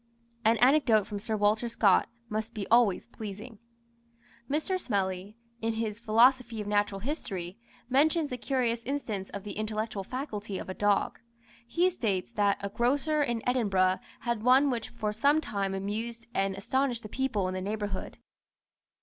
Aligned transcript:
An 0.43 0.57
anecdote 0.57 1.05
from 1.05 1.19
Sir 1.19 1.37
Walter 1.37 1.69
Scott 1.69 2.09
must 2.27 2.55
be 2.55 2.65
always 2.71 3.05
pleasing. 3.05 3.59
Mr. 4.49 4.81
Smellie, 4.81 5.35
in 5.61 5.73
his 5.73 5.99
"Philosophy 5.99 6.59
of 6.59 6.65
Natural 6.65 7.01
History," 7.01 7.59
mentions 7.87 8.31
a 8.31 8.37
curious 8.37 8.81
instance 8.83 9.29
of 9.29 9.43
the 9.43 9.51
intellectual 9.51 10.03
faculty 10.03 10.57
of 10.57 10.69
a 10.69 10.73
dog. 10.73 11.19
He 11.67 11.87
states 11.91 12.31
that 12.31 12.57
"a 12.61 12.69
grocer 12.69 13.21
in 13.21 13.47
Edinburgh 13.47 13.99
had 14.21 14.41
one 14.41 14.71
which 14.71 14.89
for 14.89 15.13
some 15.13 15.39
time 15.39 15.75
amused 15.75 16.25
and 16.33 16.55
astonished 16.57 17.03
the 17.03 17.07
people 17.07 17.47
in 17.47 17.53
the 17.53 17.61
neighbourhood. 17.61 18.17